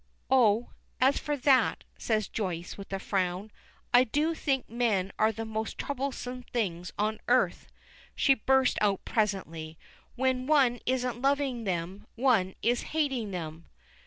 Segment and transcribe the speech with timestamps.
[0.31, 3.51] "Oh, as for that," says Joyce, with a frown,
[3.93, 7.67] "I do think men are the most troublesome things on earth."
[8.15, 9.77] She burst out presently.
[10.15, 13.67] "When one isn't loving them, one is hating them."